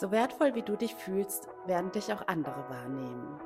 [0.00, 3.40] So wertvoll wie du dich fühlst, werden dich auch andere wahrnehmen.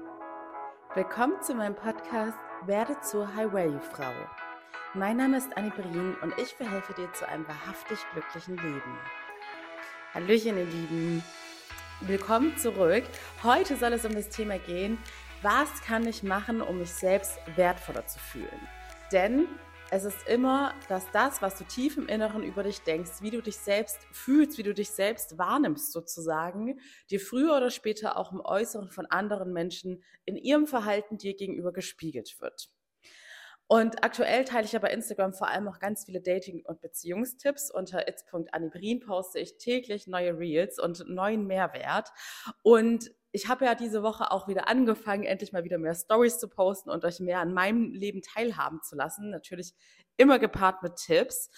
[0.94, 2.36] Willkommen zu meinem Podcast
[2.66, 4.12] Werde zur High Value Frau.
[4.92, 8.98] Mein Name ist Annie Brien und ich verhelfe dir zu einem wahrhaftig glücklichen Leben.
[10.12, 11.24] Hallöchen, ihr Lieben.
[12.02, 13.04] Willkommen zurück.
[13.42, 14.98] Heute soll es um das Thema gehen,
[15.40, 18.68] was kann ich machen, um mich selbst wertvoller zu fühlen?
[19.10, 19.48] Denn
[19.92, 23.42] es ist immer, dass das, was du tief im Inneren über dich denkst, wie du
[23.42, 26.80] dich selbst fühlst, wie du dich selbst wahrnimmst sozusagen,
[27.10, 31.74] dir früher oder später auch im Äußeren von anderen Menschen in ihrem Verhalten dir gegenüber
[31.74, 32.70] gespiegelt wird.
[33.66, 37.70] Und aktuell teile ich ja bei Instagram vor allem auch ganz viele Dating- und Beziehungstipps.
[37.70, 42.08] Unter its.anibrin poste ich täglich neue Reels und neuen Mehrwert.
[42.62, 46.48] Und ich habe ja diese Woche auch wieder angefangen, endlich mal wieder mehr Stories zu
[46.48, 49.30] posten und euch mehr an meinem Leben teilhaben zu lassen.
[49.30, 49.74] Natürlich
[50.16, 51.50] immer gepaart mit Tipps.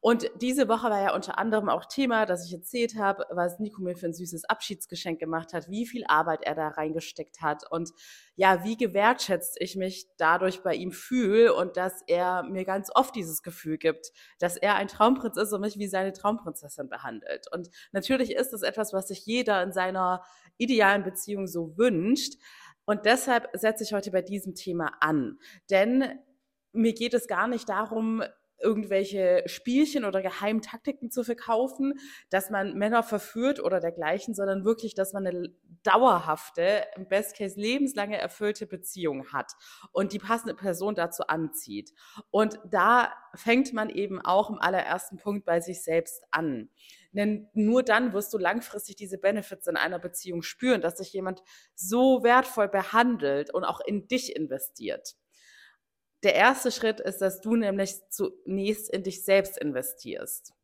[0.00, 3.80] Und diese Woche war ja unter anderem auch Thema, dass ich erzählt habe, was Nico
[3.80, 7.92] mir für ein süßes Abschiedsgeschenk gemacht hat, wie viel Arbeit er da reingesteckt hat und
[8.34, 13.14] ja, wie gewertschätzt ich mich dadurch bei ihm fühle und dass er mir ganz oft
[13.14, 17.46] dieses Gefühl gibt, dass er ein Traumprinz ist und mich wie seine Traumprinzessin behandelt.
[17.52, 20.24] Und natürlich ist das etwas, was sich jeder in seiner
[20.58, 22.34] idealen Beziehung so wünscht.
[22.84, 25.38] Und deshalb setze ich heute bei diesem Thema an.
[25.70, 26.18] Denn
[26.72, 28.22] mir geht es gar nicht darum,
[28.62, 31.94] irgendwelche Spielchen oder Geheimtaktiken zu verkaufen,
[32.30, 35.48] dass man Männer verführt oder dergleichen, sondern wirklich, dass man eine
[35.82, 39.52] dauerhafte, im Best Case lebenslange erfüllte Beziehung hat
[39.90, 41.92] und die passende Person dazu anzieht.
[42.30, 46.70] Und da fängt man eben auch im allerersten Punkt bei sich selbst an.
[47.12, 51.42] Denn nur dann wirst du langfristig diese Benefits in einer Beziehung spüren, dass sich jemand
[51.74, 55.16] so wertvoll behandelt und auch in dich investiert.
[56.22, 60.54] Der erste Schritt ist, dass du nämlich zunächst in dich selbst investierst.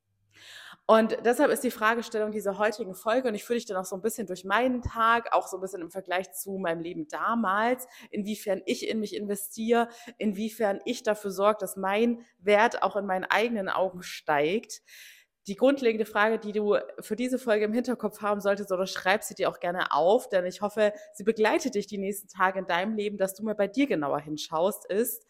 [0.90, 3.94] Und deshalb ist die Fragestellung dieser heutigen Folge, und ich führe dich dann auch so
[3.94, 7.86] ein bisschen durch meinen Tag, auch so ein bisschen im Vergleich zu meinem Leben damals,
[8.10, 13.24] inwiefern ich in mich investiere, inwiefern ich dafür sorge, dass mein Wert auch in meinen
[13.24, 14.80] eigenen Augen steigt
[15.48, 19.34] die grundlegende Frage, die du für diese Folge im Hinterkopf haben solltest, oder schreib sie
[19.34, 22.94] dir auch gerne auf, denn ich hoffe, sie begleitet dich die nächsten Tage in deinem
[22.94, 25.26] Leben, dass du mal bei dir genauer hinschaust, ist,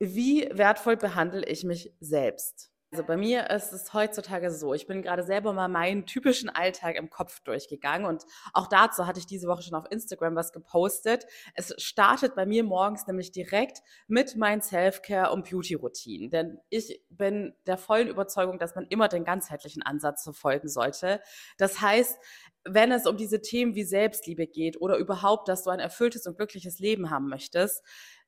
[0.00, 2.71] wie wertvoll behandle ich mich selbst?
[2.92, 6.96] Also bei mir ist es heutzutage so, ich bin gerade selber mal meinen typischen Alltag
[6.96, 11.24] im Kopf durchgegangen und auch dazu hatte ich diese Woche schon auf Instagram was gepostet.
[11.54, 17.54] Es startet bei mir morgens nämlich direkt mit meinen Self-Care und Beauty-Routinen, denn ich bin
[17.64, 21.22] der vollen Überzeugung, dass man immer den ganzheitlichen Ansatz verfolgen sollte.
[21.56, 22.18] Das heißt,
[22.64, 26.36] wenn es um diese Themen wie Selbstliebe geht oder überhaupt, dass du ein erfülltes und
[26.36, 27.82] glückliches Leben haben möchtest,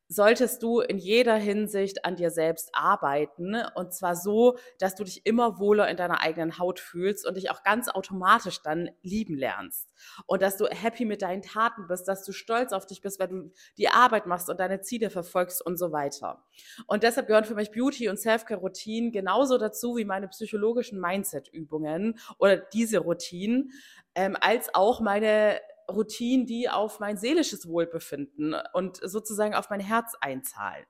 [0.08, 5.24] solltest du in jeder Hinsicht an dir selbst arbeiten und zwar so, dass du dich
[5.24, 9.88] immer wohler in deiner eigenen Haut fühlst und dich auch ganz automatisch dann lieben lernst
[10.26, 13.28] und dass du happy mit deinen Taten bist, dass du stolz auf dich bist, weil
[13.28, 16.44] du die Arbeit machst und deine Ziele verfolgst und so weiter.
[16.86, 22.56] Und deshalb gehören für mich Beauty und Selfcare-Routinen genauso dazu wie meine psychologischen Mindset-Übungen oder
[22.56, 23.72] diese Routinen,
[24.14, 25.60] ähm, als auch meine
[25.90, 30.86] Routinen, die auf mein seelisches Wohlbefinden und sozusagen auf mein Herz einzahlen.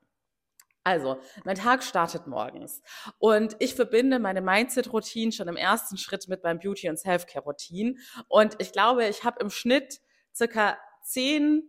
[0.86, 2.82] Also, mein Tag startet morgens
[3.18, 7.94] und ich verbinde meine Mindset-Routine schon im ersten Schritt mit meinem Beauty- und Self-Care-Routine.
[8.28, 10.00] Und ich glaube, ich habe im Schnitt
[10.34, 11.62] circa zehn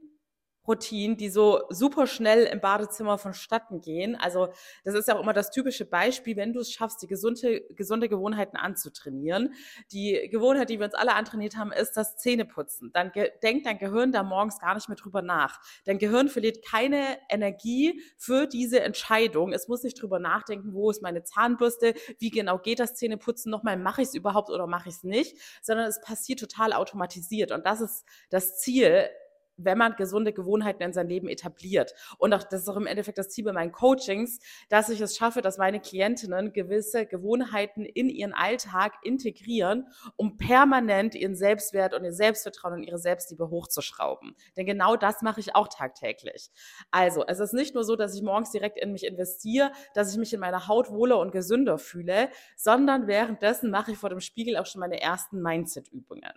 [0.67, 4.15] Routinen, die so super schnell im Badezimmer vonstatten gehen.
[4.15, 4.49] Also
[4.83, 8.09] das ist ja auch immer das typische Beispiel, wenn du es schaffst, die gesunde, gesunde
[8.09, 9.53] Gewohnheiten anzutrainieren.
[9.91, 12.91] Die Gewohnheit, die wir uns alle antrainiert haben, ist das Zähneputzen.
[12.93, 13.11] Dann
[13.43, 15.59] denkt dein Gehirn da morgens gar nicht mehr drüber nach.
[15.85, 19.53] Dein Gehirn verliert keine Energie für diese Entscheidung.
[19.53, 23.77] Es muss nicht drüber nachdenken, wo ist meine Zahnbürste, wie genau geht das Zähneputzen nochmal,
[23.77, 27.51] mache ich es überhaupt oder mache ich es nicht, sondern es passiert total automatisiert.
[27.51, 29.09] Und das ist das Ziel
[29.57, 31.93] wenn man gesunde Gewohnheiten in sein Leben etabliert.
[32.17, 34.39] Und auch das ist auch im Endeffekt das Ziel bei meinen Coachings,
[34.69, 41.15] dass ich es schaffe, dass meine Klientinnen gewisse Gewohnheiten in ihren Alltag integrieren, um permanent
[41.15, 44.35] ihren Selbstwert und ihr Selbstvertrauen und ihre Selbstliebe hochzuschrauben.
[44.57, 46.49] Denn genau das mache ich auch tagtäglich.
[46.91, 50.17] Also, es ist nicht nur so, dass ich morgens direkt in mich investiere, dass ich
[50.17, 54.57] mich in meiner Haut wohler und gesünder fühle, sondern währenddessen mache ich vor dem Spiegel
[54.57, 56.33] auch schon meine ersten Mindset-Übungen.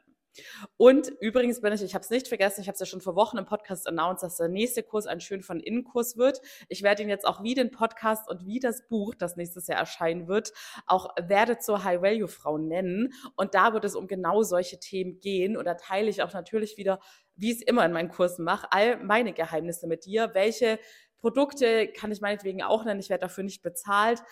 [0.77, 3.17] Und übrigens bin ich, ich habe es nicht vergessen, ich habe es ja schon vor
[3.17, 6.41] Wochen im Podcast announced, dass der nächste Kurs ein schön von innen Kurs wird.
[6.69, 9.79] Ich werde ihn jetzt auch wie den Podcast und wie das Buch, das nächstes Jahr
[9.79, 10.53] erscheinen wird,
[10.87, 13.13] auch werde zur High Value Frau nennen.
[13.37, 15.57] Und da wird es um genau solche Themen gehen.
[15.57, 17.01] Und da teile ich auch natürlich wieder,
[17.37, 20.31] wie ich es immer in meinen Kursen mache, all meine Geheimnisse mit dir.
[20.35, 20.79] Welche
[21.19, 24.23] Produkte kann ich meinetwegen auch nennen, ich werde dafür nicht bezahlt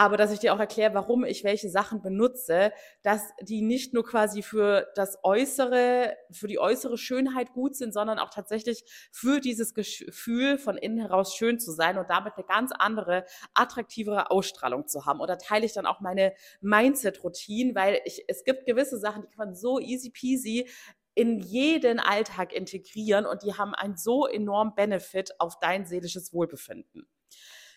[0.00, 4.02] aber dass ich dir auch erkläre, warum ich welche Sachen benutze, dass die nicht nur
[4.02, 8.82] quasi für das äußere, für die äußere Schönheit gut sind, sondern auch tatsächlich
[9.12, 14.30] für dieses Gefühl von innen heraus schön zu sein und damit eine ganz andere, attraktivere
[14.30, 15.20] Ausstrahlung zu haben.
[15.20, 16.32] Oder teile ich dann auch meine
[16.62, 20.66] Mindset-Routinen, weil ich, es gibt gewisse Sachen, die kann man so easy peasy
[21.14, 27.06] in jeden Alltag integrieren und die haben einen so enorm Benefit auf dein seelisches Wohlbefinden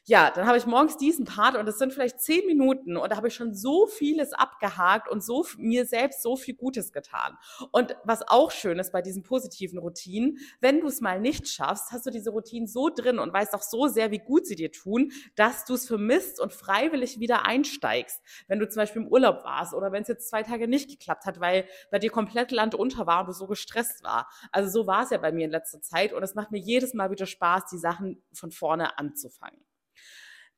[0.05, 3.15] ja, dann habe ich morgens diesen Part und das sind vielleicht zehn Minuten und da
[3.15, 7.37] habe ich schon so vieles abgehakt und so mir selbst so viel Gutes getan.
[7.71, 11.93] Und was auch schön ist bei diesen positiven Routinen, wenn du es mal nicht schaffst,
[11.93, 14.73] hast du diese Routinen so drin und weißt auch so sehr, wie gut sie dir
[14.73, 18.21] tun, dass du es vermisst und freiwillig wieder einsteigst.
[18.47, 21.25] Wenn du zum Beispiel im Urlaub warst oder wenn es jetzt zwei Tage nicht geklappt
[21.25, 24.27] hat, weil bei dir komplett Land unter war und du so gestresst war.
[24.51, 26.93] Also so war es ja bei mir in letzter Zeit und es macht mir jedes
[26.93, 29.63] Mal wieder Spaß, die Sachen von vorne anzufangen.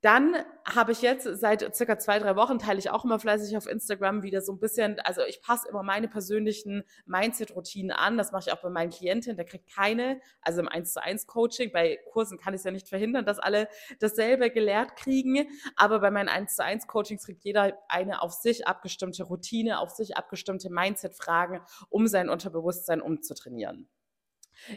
[0.06, 0.36] Dann
[0.72, 4.22] habe ich jetzt seit circa zwei, drei Wochen teile ich auch immer fleißig auf Instagram
[4.22, 8.16] wieder so ein bisschen, also ich passe immer meine persönlichen Mindset-Routinen an.
[8.16, 9.36] Das mache ich auch bei meinen Klientinnen.
[9.36, 12.70] Der kriegt keine, also im 1 zu 1 Coaching, bei Kursen kann ich es ja
[12.70, 13.68] nicht verhindern, dass alle
[14.00, 15.48] dasselbe gelehrt kriegen.
[15.76, 19.90] Aber bei meinen 1 zu 1 Coachings kriegt jeder eine auf sich abgestimmte Routine, auf
[19.90, 23.90] sich abgestimmte Mindset-Fragen, um sein Unterbewusstsein umzutrainieren.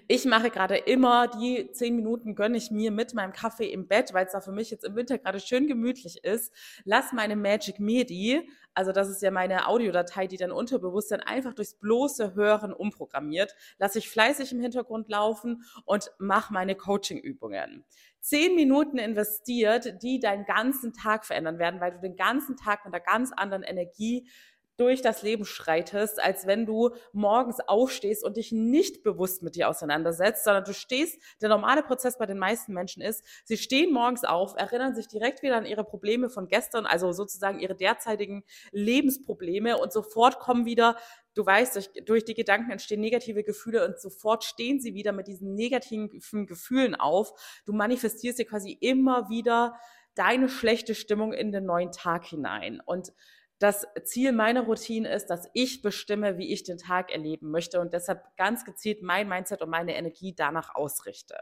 [0.06, 4.12] Ich mache gerade immer die zehn Minuten gönne ich mir mit meinem Kaffee im Bett,
[4.12, 6.52] weil es da für mich jetzt im Winter gerade schön gemütlich ist.
[6.84, 11.74] Lass meine Magic Medi, also das ist ja meine Audiodatei, die dann Unterbewusstsein einfach durchs
[11.74, 17.84] bloße Hören umprogrammiert, lasse ich fleißig im Hintergrund laufen und mache meine Coaching-Übungen.
[18.20, 22.94] Zehn Minuten investiert, die deinen ganzen Tag verändern werden, weil du den ganzen Tag mit
[22.94, 24.28] einer ganz anderen Energie
[24.78, 29.68] durch das Leben schreitest, als wenn du morgens aufstehst und dich nicht bewusst mit dir
[29.68, 34.24] auseinandersetzt, sondern du stehst, der normale Prozess bei den meisten Menschen ist, sie stehen morgens
[34.24, 39.78] auf, erinnern sich direkt wieder an ihre Probleme von gestern, also sozusagen ihre derzeitigen Lebensprobleme
[39.78, 40.96] und sofort kommen wieder
[41.34, 45.28] du weißt, durch, durch, die Gedanken entstehen negative Gefühle und sofort stehen sie wieder mit
[45.28, 47.32] diesen negativen Gefühlen auf.
[47.64, 49.78] Du manifestierst dir quasi immer wieder
[50.16, 52.80] deine schlechte Stimmung in den neuen Tag hinein.
[52.84, 53.12] Und
[53.58, 57.92] das Ziel meiner Routine ist, dass ich bestimme, wie ich den Tag erleben möchte und
[57.92, 61.36] deshalb ganz gezielt mein Mindset und meine Energie danach ausrichte.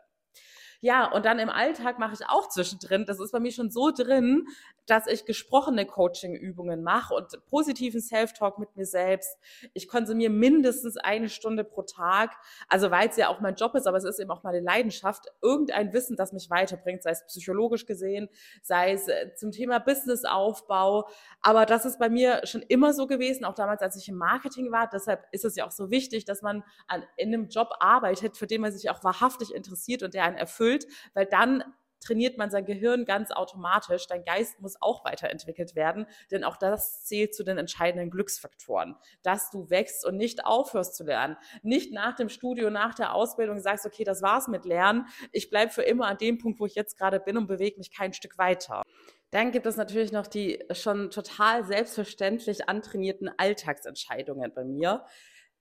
[0.81, 3.91] Ja, und dann im Alltag mache ich auch zwischendrin, das ist bei mir schon so
[3.91, 4.47] drin,
[4.87, 9.37] dass ich gesprochene Coaching-Übungen mache und positiven Self-Talk mit mir selbst.
[9.75, 12.37] Ich konsumiere mindestens eine Stunde pro Tag,
[12.69, 15.27] also weil es ja auch mein Job ist, aber es ist eben auch meine Leidenschaft,
[15.43, 18.29] irgendein Wissen, das mich weiterbringt, sei es psychologisch gesehen,
[18.63, 21.09] sei es äh, zum Thema Businessaufbau.
[21.43, 24.71] Aber das ist bei mir schon immer so gewesen, auch damals, als ich im Marketing
[24.71, 24.89] war.
[24.89, 28.47] Deshalb ist es ja auch so wichtig, dass man an, in einem Job arbeitet, für
[28.47, 30.76] den man sich auch wahrhaftig interessiert und der einen erfüllt,
[31.15, 31.63] weil dann
[32.01, 34.07] trainiert man sein Gehirn ganz automatisch.
[34.07, 39.51] Dein Geist muss auch weiterentwickelt werden, denn auch das zählt zu den entscheidenden Glücksfaktoren, dass
[39.51, 41.37] du wächst und nicht aufhörst zu lernen.
[41.63, 45.07] Nicht nach dem Studio, nach der Ausbildung sagst, okay, das war's mit Lernen.
[45.33, 47.93] Ich bleibe für immer an dem Punkt, wo ich jetzt gerade bin und bewege mich
[47.95, 48.83] kein Stück weiter.
[49.31, 55.05] Dann gibt es natürlich noch die schon total selbstverständlich antrainierten Alltagsentscheidungen bei mir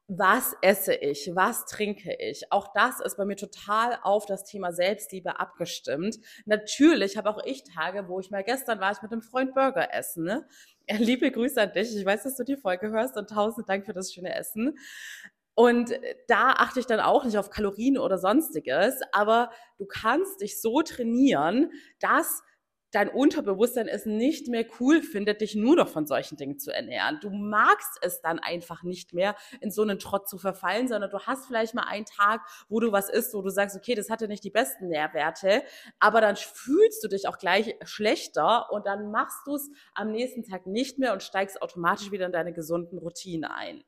[0.07, 2.51] was esse ich, was trinke ich.
[2.51, 6.17] Auch das ist bei mir total auf das Thema Selbstliebe abgestimmt.
[6.45, 9.93] Natürlich habe auch ich Tage, wo ich mal gestern war ich mit einem Freund Burger
[9.93, 10.23] essen.
[10.25, 10.47] Ne?
[10.89, 11.95] Liebe Grüße an dich.
[11.95, 14.77] Ich weiß, dass du die Folge hörst und tausend Dank für das schöne Essen.
[15.55, 15.91] Und
[16.27, 20.81] da achte ich dann auch nicht auf Kalorien oder sonstiges, aber du kannst dich so
[20.81, 22.43] trainieren, dass
[22.91, 27.19] dein Unterbewusstsein es nicht mehr cool findet, dich nur noch von solchen Dingen zu ernähren.
[27.21, 31.19] Du magst es dann einfach nicht mehr, in so einen Trott zu verfallen, sondern du
[31.19, 34.27] hast vielleicht mal einen Tag, wo du was isst, wo du sagst, okay, das hatte
[34.27, 35.63] nicht die besten Nährwerte,
[35.99, 40.43] aber dann fühlst du dich auch gleich schlechter und dann machst du es am nächsten
[40.43, 43.83] Tag nicht mehr und steigst automatisch wieder in deine gesunden Routinen ein.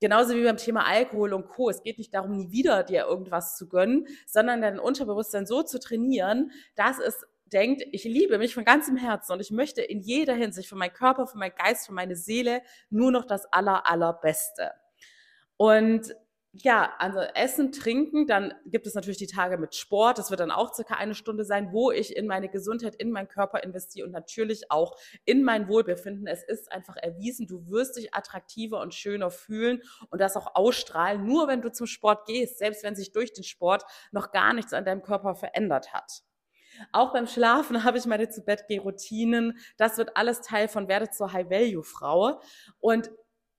[0.00, 1.70] Genauso wie beim Thema Alkohol und Co.
[1.70, 5.80] Es geht nicht darum, nie wieder dir irgendwas zu gönnen, sondern dein Unterbewusstsein so zu
[5.80, 10.34] trainieren, dass es denkt, ich liebe mich von ganzem Herzen und ich möchte in jeder
[10.34, 14.72] Hinsicht für meinen Körper, für meinen Geist, für meine Seele nur noch das aller, allerbeste.
[15.56, 16.14] Und
[16.52, 20.50] ja, also Essen, Trinken, dann gibt es natürlich die Tage mit Sport, das wird dann
[20.50, 24.12] auch circa eine Stunde sein, wo ich in meine Gesundheit, in meinen Körper investiere und
[24.12, 26.26] natürlich auch in mein Wohlbefinden.
[26.26, 31.24] Es ist einfach erwiesen, du wirst dich attraktiver und schöner fühlen und das auch ausstrahlen,
[31.24, 34.72] nur wenn du zum Sport gehst, selbst wenn sich durch den Sport noch gar nichts
[34.72, 36.22] an deinem Körper verändert hat.
[36.92, 39.58] Auch beim Schlafen habe ich meine zu Bett Routinen.
[39.76, 42.40] Das wird alles Teil von werde zur High Value Frau
[42.80, 43.10] und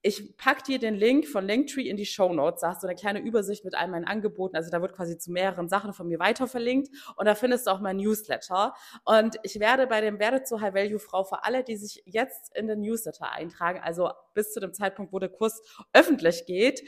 [0.01, 2.61] ich pack dir den Link von Linktree in die Show Notes.
[2.61, 4.55] Da hast du eine kleine Übersicht mit all meinen Angeboten.
[4.55, 6.89] Also da wird quasi zu mehreren Sachen von mir weiter verlinkt.
[7.17, 8.73] Und da findest du auch mein Newsletter.
[9.03, 12.55] Und ich werde bei dem Werde zur High Value Frau für alle, die sich jetzt
[12.55, 15.61] in den Newsletter eintragen, also bis zu dem Zeitpunkt, wo der Kurs
[15.91, 16.81] öffentlich geht,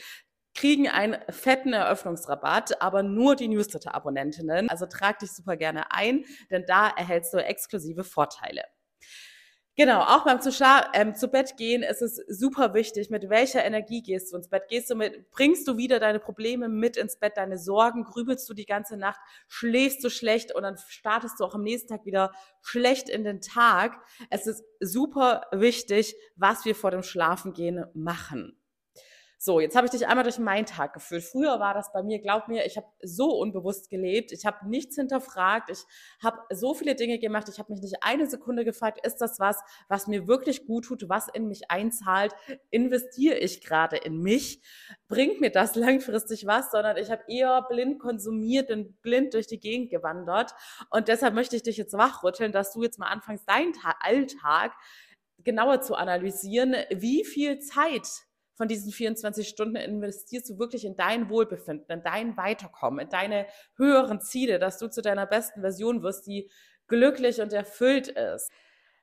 [0.54, 4.70] kriegen einen fetten Eröffnungsrabatt, aber nur die Newsletter-Abonnentinnen.
[4.70, 8.64] Also trag dich super gerne ein, denn da erhältst du exklusive Vorteile.
[9.78, 10.52] Genau, auch beim zu,
[10.94, 14.68] ähm, zu Bett gehen ist es super wichtig, mit welcher Energie gehst du ins Bett?
[14.68, 18.54] Gehst du mit, bringst du wieder deine Probleme mit ins Bett, deine Sorgen, grübelst du
[18.54, 22.34] die ganze Nacht, schläfst du schlecht und dann startest du auch am nächsten Tag wieder
[22.62, 23.98] schlecht in den Tag.
[24.30, 28.61] Es ist super wichtig, was wir vor dem Schlafengehen machen.
[29.44, 31.24] So, jetzt habe ich dich einmal durch meinen Tag geführt.
[31.24, 34.98] Früher war das bei mir, glaub mir, ich habe so unbewusst gelebt, ich habe nichts
[34.98, 35.80] hinterfragt, ich
[36.24, 39.58] habe so viele Dinge gemacht, ich habe mich nicht eine Sekunde gefragt, ist das was,
[39.88, 42.36] was mir wirklich gut tut, was in mich einzahlt,
[42.70, 44.62] investiere ich gerade in mich,
[45.08, 49.60] bringt mir das langfristig was, sondern ich habe eher blind konsumiert und blind durch die
[49.60, 50.54] Gegend gewandert.
[50.92, 54.74] Und deshalb möchte ich dich jetzt wachrütteln, dass du jetzt mal anfängst, deinen Alltag
[55.40, 58.06] genauer zu analysieren, wie viel Zeit
[58.62, 63.48] von diesen 24 Stunden investierst du wirklich in dein Wohlbefinden, in dein Weiterkommen, in deine
[63.76, 66.48] höheren Ziele, dass du zu deiner besten Version wirst, die
[66.86, 68.52] glücklich und erfüllt ist.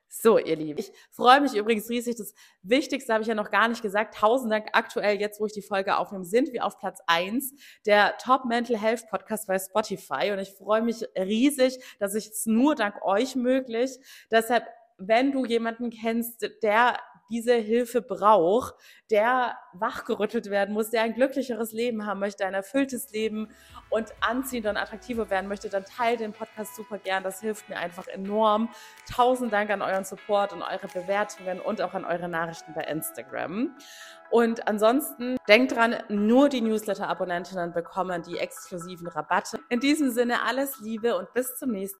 [0.07, 0.79] So, ihr Lieben.
[0.79, 2.15] Ich freue mich übrigens riesig.
[2.15, 4.15] Das Wichtigste habe ich ja noch gar nicht gesagt.
[4.15, 7.53] Tausend Dank aktuell, jetzt wo ich die Folge aufnehme, sind wir auf Platz eins
[7.85, 10.31] der Top Mental Health Podcast bei Spotify.
[10.31, 13.91] Und ich freue mich riesig, dass ich es nur dank euch möglich.
[14.31, 14.65] Deshalb,
[14.97, 16.97] wenn du jemanden kennst, der
[17.29, 18.75] diese Hilfe braucht,
[19.11, 23.49] der wachgerüttelt werden muss, der ein glücklicheres Leben haben möchte, ein erfülltes Leben
[23.89, 27.23] und anziehender und attraktiver werden möchte, dann teilt den Podcast super gern.
[27.23, 28.69] Das hilft mir einfach enorm.
[29.11, 33.75] Tausend Dank an euren Support und eure Bewertungen und auch an eure Nachrichten bei Instagram.
[34.31, 39.59] Und ansonsten denkt dran, nur die Newsletter-Abonnentinnen bekommen die exklusiven Rabatte.
[39.69, 41.97] In diesem Sinne alles Liebe und bis zum nächsten Mal.